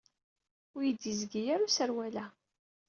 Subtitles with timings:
[0.75, 2.25] Ur iyi-d-yezgi ara userwal-a